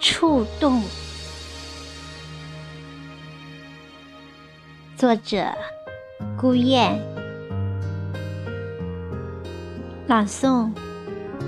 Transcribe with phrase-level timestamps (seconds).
[0.00, 0.82] 触动。
[4.96, 5.46] 作者：
[6.36, 7.00] 孤雁，
[10.06, 10.70] 朗诵：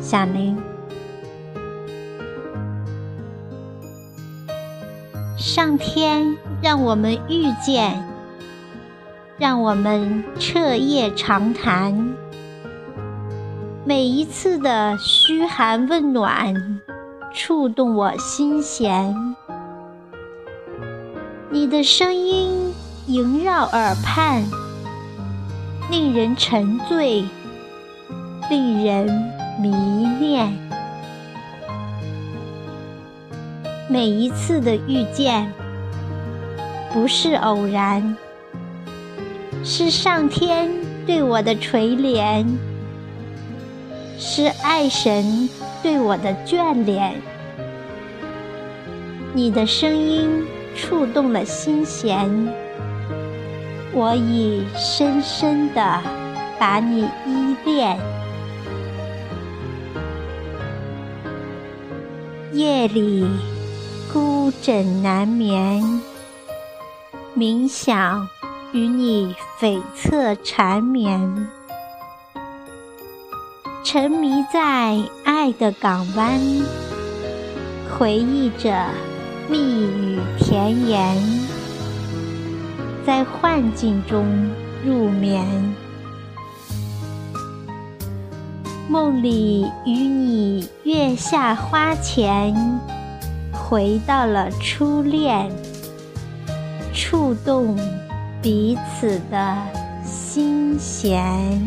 [0.00, 0.56] 小林。
[5.36, 8.02] 上天让我们遇见，
[9.38, 12.14] 让我们彻夜长谈。
[13.84, 16.80] 每一次的嘘寒问暖，
[17.32, 19.14] 触动我心弦。
[21.50, 22.72] 你的声音
[23.06, 24.42] 萦绕耳畔，
[25.90, 27.24] 令人沉醉，
[28.50, 29.06] 令人
[29.60, 29.70] 迷
[30.18, 30.52] 恋。
[33.88, 35.52] 每一次的遇见，
[36.92, 38.16] 不是偶然，
[39.64, 40.68] 是上天
[41.06, 42.44] 对我的垂怜。
[44.22, 45.48] 是爱神
[45.82, 47.22] 对我的眷恋，
[49.32, 50.44] 你的声音
[50.76, 52.28] 触动了心弦，
[53.94, 56.02] 我已深深的
[56.58, 57.98] 把你依恋。
[62.52, 63.26] 夜里
[64.12, 65.82] 孤枕难眠，
[67.34, 68.28] 冥想
[68.72, 71.48] 与你悱恻缠绵。
[73.82, 76.38] 沉迷在爱的港湾，
[77.90, 78.86] 回忆着
[79.48, 81.16] 蜜语甜言，
[83.06, 84.26] 在幻境中
[84.84, 85.44] 入眠，
[88.86, 92.54] 梦里与你月下花前，
[93.50, 95.50] 回到了初恋，
[96.92, 97.76] 触动
[98.42, 99.56] 彼此的
[100.04, 101.66] 心弦。